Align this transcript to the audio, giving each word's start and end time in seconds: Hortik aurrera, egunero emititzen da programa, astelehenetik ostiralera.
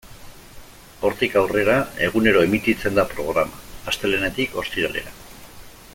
Hortik 1.09 1.35
aurrera, 1.41 1.75
egunero 2.07 2.41
emititzen 2.47 2.97
da 3.01 3.07
programa, 3.13 3.63
astelehenetik 3.93 4.59
ostiralera. 4.63 5.17